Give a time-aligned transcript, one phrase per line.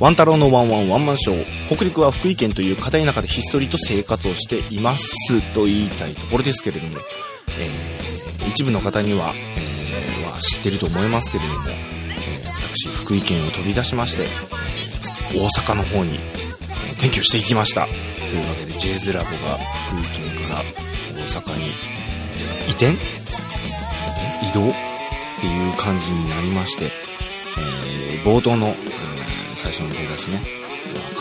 [0.00, 1.66] ワン太郎のワンワンワンマンショー。
[1.66, 6.98] 北陸は福井県という片田舎でひっそりと生活をしていますと言いたいところですけれども、
[7.58, 14.24] えー、一部の方には、えー、は知ってると思いますけれども、えー、私、福井県を飛び出しまして、
[15.38, 16.18] 大阪の方に、
[16.88, 17.86] え転居していきました。
[17.86, 19.36] というわけで、ジェイズラボが
[19.90, 20.62] 福井県から
[21.14, 21.68] 大阪に
[22.68, 22.92] 移転？
[24.42, 24.70] 移動？
[24.70, 24.72] っ
[25.40, 26.90] ていう感じになりまして、
[27.58, 28.74] えー、冒頭の、
[29.64, 30.42] 最初の出だしね、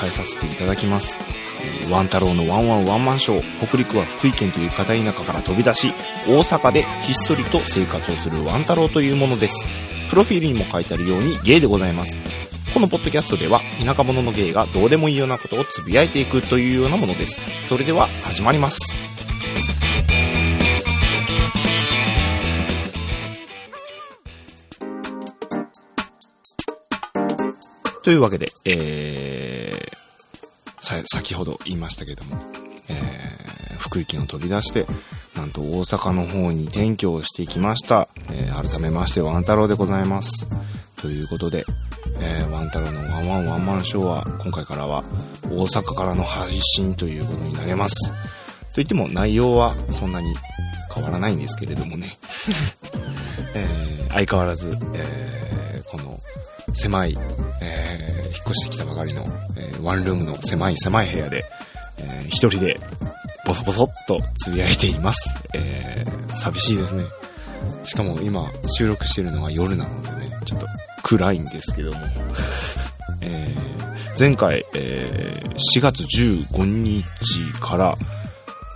[0.00, 1.16] 変えさせていただきます。
[1.88, 5.92] ワン太郎のワンワンワンマンショー、北陸は福井県という片田舎から飛び出し、
[6.26, 9.64] 大阪でひっそりと生活をするワン太郎というものです。
[10.10, 12.16] プロフィールにも書いてあるようにゲイでございます。
[12.74, 17.38] このポッドキャストでは田舎者のゲイがどうでもいいようなことをつぶやいていくというようなものです。
[17.68, 18.92] それでは始まります。
[28.02, 32.36] というわけで、えー、さ、先ほど言いましたけども、
[32.88, 34.86] えー、福井県を飛び出して、
[35.36, 38.08] なんと大阪の方に転居をしてきました。
[38.30, 40.48] えー、改めまして、ワン太郎でございます。
[40.96, 41.64] ということで、
[42.20, 45.04] えー、ワン太郎のワンワンワンマンショーは、今回からは
[45.44, 48.10] 大阪からの配信ということになります。
[48.10, 48.16] と
[48.76, 50.34] 言っても内容はそんなに
[50.94, 52.18] 変わらないんですけれどもね。
[53.54, 56.18] えー、相変わらず、えー、この
[56.74, 57.31] 狭い、えー、
[58.42, 59.24] 引っ越してきたばかりの、
[59.56, 61.44] えー、ワンルームの狭い狭い部屋で、
[61.98, 62.76] えー、一人で
[63.46, 65.30] ボソボソっとつぶやいています。
[65.54, 67.04] えー、寂しいですね。
[67.84, 70.66] しかも今収録してるのは夜なのでね、ちょっと
[71.02, 71.98] 暗いんですけども。
[73.24, 77.96] えー、前回、えー、4月15日から、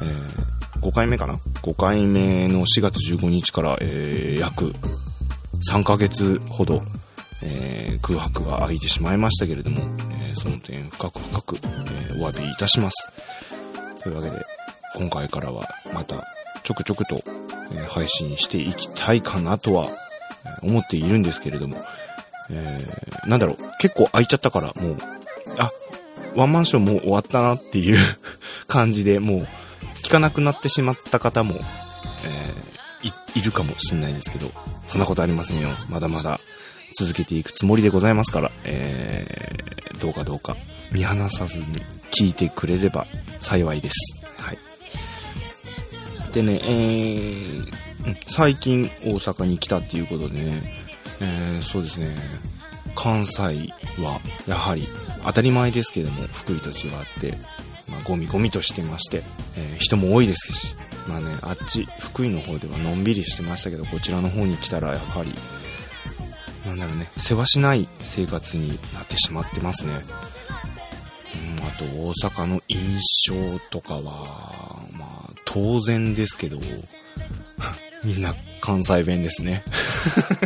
[0.00, 4.74] えー、5回目かな ?5 回目の4月15日から、えー、約
[5.70, 6.82] 3ヶ月ほど、
[7.44, 9.78] えー、空白が空いてしまいましたけれども、
[10.22, 13.12] えー、その点深く深く、えー、お詫びいたします。
[14.02, 14.42] というわけで、
[14.96, 16.26] 今回からはまた
[16.62, 17.22] ちょくちょくと、
[17.74, 19.88] え配信していきたいかなとは
[20.62, 21.80] 思っているんですけれども、
[22.50, 24.96] えー、なんだろう、結構空いちゃったからもう、
[25.58, 25.70] あ、
[26.34, 27.98] ワンマンションもう終わったなっていう
[28.66, 29.48] 感じでもう
[30.02, 31.60] 聞かなくなってしまった方も、
[32.24, 34.50] え、い、いるかもしんないですけど、
[34.86, 35.68] そんなことありませんよ。
[35.88, 36.40] まだまだ
[36.92, 40.56] 続けていくつもりでございますから、えー、どうかどうか
[40.90, 43.06] 見放さずに聞いてくれれば
[43.40, 43.94] 幸いです。
[44.36, 44.58] はい。
[46.32, 50.62] でね、えー、最近大阪に来たっていうことでね、
[51.20, 52.08] えー、そうですね、
[52.94, 53.42] 関西
[54.02, 54.86] はやはり
[55.24, 56.74] 当たり前ですけども福井と違っ
[57.20, 57.38] て、
[57.88, 59.22] まあ、ゴミゴミとしてまして、
[59.56, 60.74] えー、人も多いですし、
[61.06, 65.34] まあね、あっち福井の方ではのんびりしてましたけどこちらの方に来たらやはり
[66.66, 69.94] なんだろうね、世話しない生活になってしまってますね。
[71.58, 72.78] うん、あと大阪の印
[73.28, 76.58] 象とかは、まあ当然ですけど、
[78.04, 79.62] みんな関西弁ですね。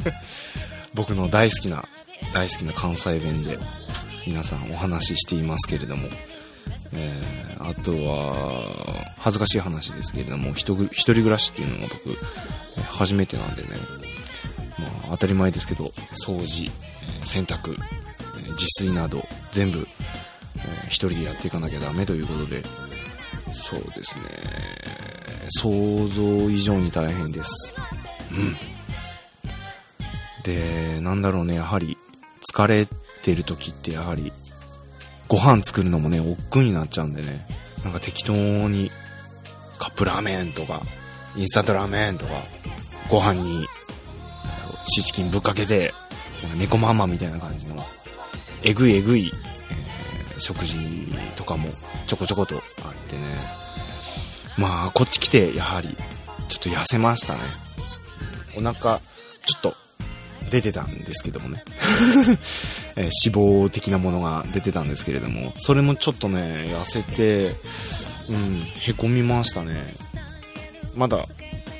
[0.94, 1.82] 僕の大好きな、
[2.34, 3.58] 大好きな関西弁で
[4.26, 6.08] 皆さんお話ししていますけれども、
[6.92, 12.18] えー、あとは、恥ずかしい話ですけれども、一人暮らしっていうのが僕、
[12.84, 13.68] 初めてなんでね、
[15.12, 15.92] 当たり前ですけど
[16.24, 16.70] 掃除、
[17.22, 17.76] え洗濯、え
[18.52, 22.62] 自炊など全部、えー、一人でやっていかなきゃダメということで
[23.52, 24.24] そうですね。
[25.50, 27.76] 想像以上に大変です。
[28.30, 28.56] うん。
[30.42, 31.96] でなんだろうねやはり
[32.52, 32.88] 疲れ
[33.22, 34.32] てる時ってやはり
[35.28, 37.46] ご飯作るのもね億劫になっちゃうんでね。
[37.84, 38.90] なんか適当に
[39.78, 40.82] カップラーメンとか
[41.36, 42.32] インスタントラーメンとか
[43.08, 43.66] ご飯に
[44.84, 45.92] シーチキンぶっかけて、
[46.56, 47.84] 猫ママみたいな感じの、
[48.62, 50.76] えぐいえぐい、えー、食事
[51.36, 51.68] とかも
[52.06, 52.62] ちょこちょことあっ
[53.08, 53.22] てね。
[54.58, 55.96] まあ、こっち来て、やはり、
[56.48, 57.40] ちょっと痩せましたね。
[58.56, 59.00] お腹、
[59.46, 59.76] ちょっと、
[60.50, 61.64] 出てたんですけどもね。
[62.96, 67.56] えー、脂肪的なものが出てたんですけれども、それもちょっとね、痩せて、
[68.28, 69.94] うん、へこみましたね。
[70.94, 71.24] まだ、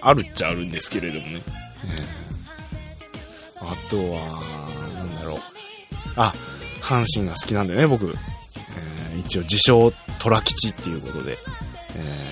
[0.00, 1.42] あるっちゃあるんですけれどもね。
[1.84, 2.25] えー
[3.68, 4.42] あとは、
[4.94, 5.38] なんだろう。
[6.16, 6.32] あ、
[6.80, 8.06] 阪神が好きなんでね、僕。
[8.06, 11.36] えー、一応自称虎吉っていうことで、
[11.96, 12.30] え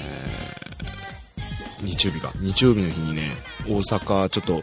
[1.80, 2.32] ー、日曜日か。
[2.36, 3.32] 日曜日の日にね、
[3.68, 4.62] 大阪ちょっと、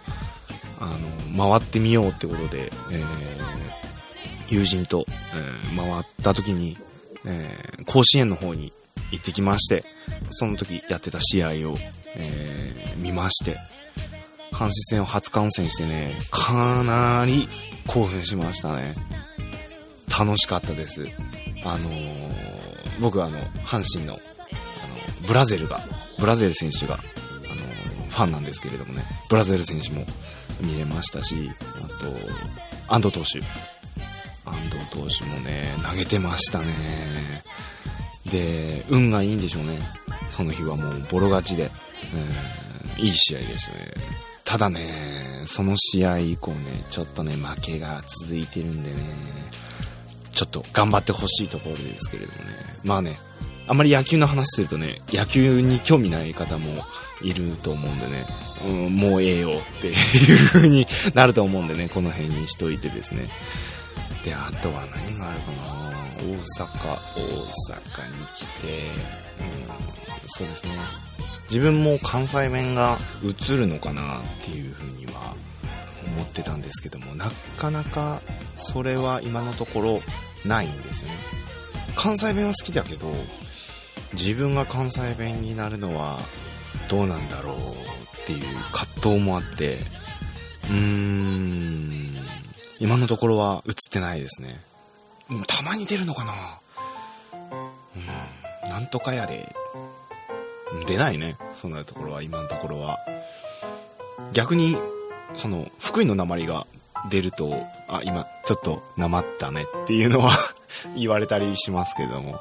[0.79, 0.97] あ
[1.35, 3.05] の、回ってみようってことで、えー、
[4.49, 6.77] 友人と、えー、回った時に、
[7.25, 8.73] えー、甲子園の方に
[9.11, 9.83] 行ってきまして、
[10.29, 11.77] その時やってた試合を、
[12.15, 13.57] えー、見まして、
[14.61, 17.49] 阪神戦を初観戦してね、かなり
[17.87, 18.93] 興奮しましたね。
[20.07, 21.07] 楽しかったです。
[21.65, 22.31] あのー、
[22.99, 25.79] 僕あの、阪神の、あの、ブラゼルが、
[26.19, 30.05] ブラゼル選手が、あのー、ファンなんですけれどもね、ブラゼル選手も
[30.59, 31.49] 見れましたし、
[31.83, 31.87] あ
[32.87, 33.39] と、安藤投手。
[34.45, 37.43] 安藤投手もね、投げてましたね。
[38.31, 39.79] で、運がいいんでしょうね。
[40.29, 41.71] その日はもうボロ勝ちで、
[42.99, 44.21] いい試合でしたね。
[44.51, 48.97] ただね、その試合以降ね、ちょっとね、負けが続いてるんでね、
[50.33, 52.57] ちょっと頑張ってほしいところですけれどもね。
[52.83, 53.17] まあね、
[53.69, 56.83] あんまり野球の話するとね、野球に興味ない方も
[57.21, 58.25] いると思うんでね、
[58.65, 63.29] うん、もうええよっていう風になると思うんでね、この辺にしといてですね。
[64.25, 65.71] で、あとは何があるかな
[66.17, 68.67] 大阪、大阪に来て、
[69.39, 70.71] うん、そうですね。
[71.51, 75.35] 自分も関西弁が映るのかなっていう風には
[76.15, 78.21] 思ってたんですけども、なかなか
[78.55, 80.01] それは今のところ
[80.45, 81.15] ないんですよね。
[81.97, 83.11] 関西弁は好きだけど、
[84.13, 86.19] 自分が関西弁になるのは
[86.87, 89.79] どうなんだろうっていう葛藤もあって、
[90.69, 92.15] うーん、
[92.79, 94.61] 今のところは映ってないですね。
[95.47, 96.59] たまに出るのかな
[98.63, 99.53] うん、なんとかやで。
[100.85, 101.37] 出ないね。
[101.53, 102.99] そんなところは、今のところは。
[104.33, 104.77] 逆に、
[105.35, 106.65] その、福井の鉛が
[107.09, 110.31] 出ると、あ、今、ちょっと、なまったねっていうのは
[110.95, 112.39] 言われたりしますけども。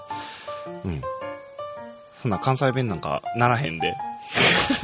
[0.85, 1.03] うん。
[2.23, 3.97] そんな関西弁なんかならへんで。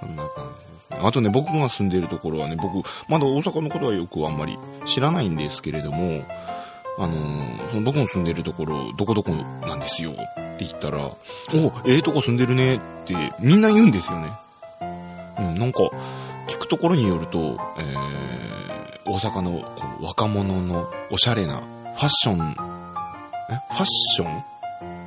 [0.00, 0.98] そんな感じですね。
[1.02, 6.24] あとね、僕が住んでるところはね、僕、まだ大阪のことはよくあんまり知らないんですけれども、
[6.98, 10.14] あのー、その僕の住んでるところ、どこどこなんですよ
[10.54, 11.16] って言ったら、お、
[11.86, 14.30] ええー、とこ住んでるねってみんな言うんですよね。
[15.38, 15.82] うん、なんか、
[16.46, 22.56] 聞くところによると、えー、大阪のこの若者のおしゃれなファッション、
[23.50, 24.40] えファッション？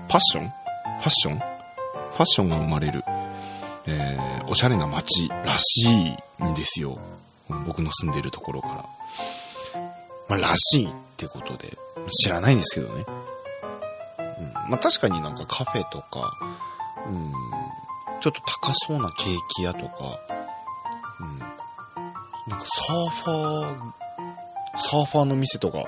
[0.07, 0.49] ファッション？
[0.49, 1.37] ファッション？
[1.37, 3.03] ファッションが生まれる、
[3.85, 6.97] えー、おしゃれな街らしいんですよ。
[7.65, 8.85] 僕の住んでるところから。
[10.27, 11.77] まあ、らしいってことで、
[12.09, 13.05] 知らないんですけどね。
[14.69, 16.33] まあ、確かになんかカフェとか、
[17.07, 17.31] うん、
[18.19, 20.19] ちょっと高そうなケーキ屋とか、
[21.19, 21.39] うん。
[21.39, 21.45] な
[22.55, 23.93] んかサーファー、
[24.77, 25.85] サーファーの店とか、うん、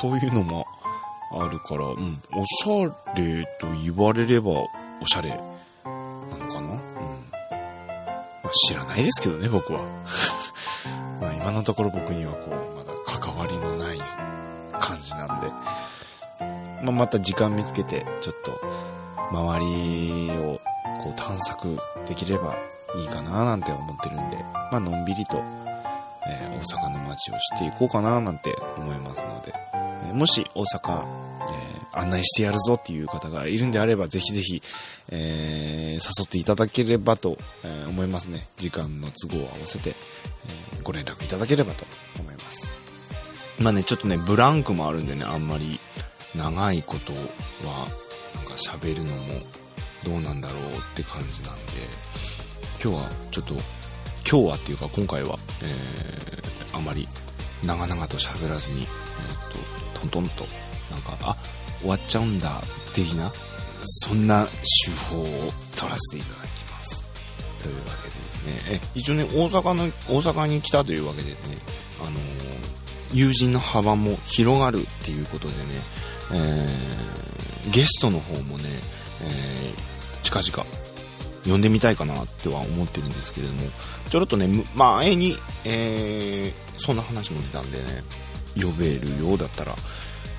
[0.00, 0.66] そういうのも
[1.32, 5.36] あるから、うん、おしゃれと言われればおしゃれな
[6.38, 6.60] のかな？
[6.60, 6.70] うん。
[6.72, 6.78] ま
[8.44, 9.80] あ、知らないですけどね、僕は。
[11.20, 14.00] まあ今のところ僕にはこう、まだ関わりのない
[14.80, 15.46] 感じなんで、
[16.82, 18.60] まあ、また時間見つけて、ちょっと、
[19.30, 20.60] 周りを
[21.02, 22.56] こう探索できれば
[22.96, 25.42] いいかななんて思ってるんで、まあのんびりと、
[26.28, 34.62] えー、大阪の街を知っていこうかななんて思いますので、えー、もし大阪、えー、案内してやるぞっていう方がいるんであれば、ぜひぜひ、
[35.12, 38.48] え誘っていただければと、え思いますね。
[38.58, 41.84] 時間の都合を合わせて、えご連絡いただければと
[42.18, 42.78] 思います。
[43.58, 45.80] まあね、ちょっとね、ブランクもあるんでね、あんまり
[46.34, 47.88] 長いことは、
[48.34, 49.40] なんか喋るのも
[50.04, 51.72] どうなんだろうって感じなんで、
[52.82, 53.54] 今日はちょっと、
[54.28, 57.08] 今日はっていうか今回は、えー、あまり
[57.64, 60.44] 長々と喋らずに、えー、っと、トントンと、
[60.90, 61.36] なんか、あ、
[61.80, 62.62] 終わっちゃうんだ、
[62.94, 63.30] 的な、
[63.82, 65.24] そんな手法を
[65.76, 67.04] 取らせていただきます。
[67.62, 71.36] というわけでですね、え、一応ね、大阪の、大阪に来たというわけでね、
[72.00, 72.79] あのー、
[73.12, 75.64] 友人の幅も広がるっていうことでね、
[76.32, 78.64] えー、ゲストの方もね、
[79.22, 80.90] えー、近々
[81.44, 83.70] 呼んでみたいかなっては思ってるんですけれども、
[84.08, 88.02] ちょろっとね、前に、えー、そんな話も出たんでね、
[88.56, 89.74] 呼べるようだったら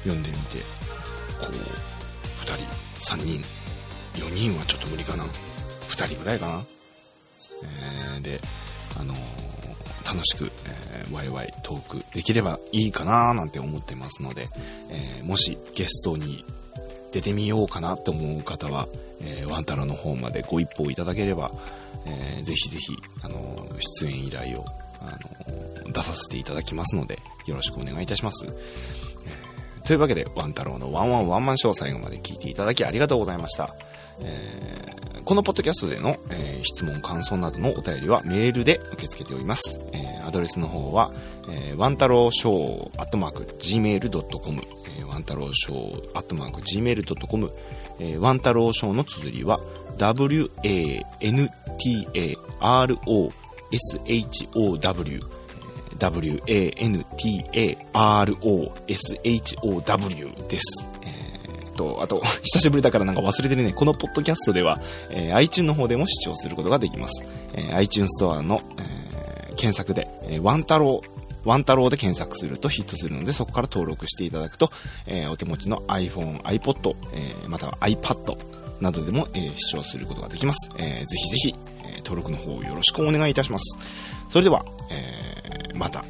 [0.06, 0.60] 呼んでみて、
[1.40, 3.42] こう、2人、3人、
[4.16, 5.24] 4人はちょっと無理かな。
[5.24, 6.66] 2人ぐらいかな。
[7.64, 8.40] えー、で、
[9.00, 9.18] あのー、
[10.12, 14.48] 楽しく、えー、ワイワイトークできればいいかななんて思ってますので、
[14.90, 16.44] えー、もしゲストに
[17.14, 18.88] 出てみようかなと思う方は、
[19.22, 21.50] えー、ワンタロの方までご一報いただければ、
[22.06, 24.66] えー、ぜひぜひ、あのー、出演依頼を、
[25.00, 28.46] あのー、出させていただきますので、よろしくお願いいたします。
[28.46, 33.76] えー、というわけで、ワンタロウのワンワンワンマンショー最後まで聞いていただきありがとうございました。
[34.22, 39.80] えー、このポッドキャストでの、えー、質問、感想などのお便りはメールで受け付けております。
[39.94, 41.12] えー、アドレスの方は、
[41.50, 44.62] えー、ワンタロウショーアットマーク gmail.com
[44.98, 47.52] えー、ワンタローショー、アットマーク、gmail.com、
[48.00, 49.60] えー、ワンタローショーの綴りは、
[49.98, 50.50] w-a-n-t-a-r-o-s-h-o-w、
[55.98, 57.28] w-a-n-t-a-r-o-s-h-o-w
[60.48, 60.88] です。
[61.04, 61.21] えー
[61.72, 63.74] と、あと、 久しぶりだからなんか忘れてるね。
[63.74, 64.78] このポッドキャストでは、
[65.10, 67.24] えー iTunes の方でも視聴することができます。
[67.54, 74.70] えー iTunes ストアの、えー検索で、えーワンタロウ、ワンタロウで検索するとヒットするので、そこから登録していただくと、
[75.06, 78.38] えーお手持ちの iPhone、iPod、えーまたは iPad
[78.80, 80.72] などでも、えー視聴することができます。
[80.78, 83.78] えーぜひぜひ、えー登録の方よろしくお願いいたします。
[84.30, 86.04] それでは、えーまた、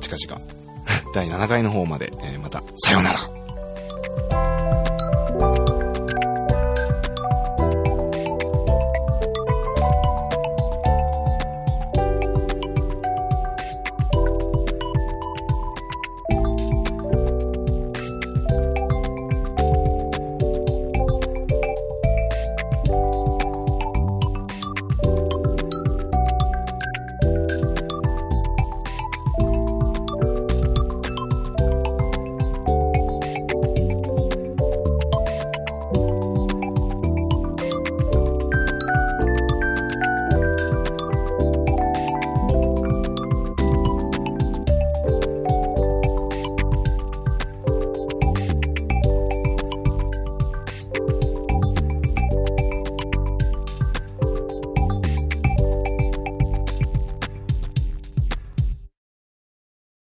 [0.00, 0.42] 近々、
[1.14, 3.30] 第7回の方まで、えーまた、さようなら。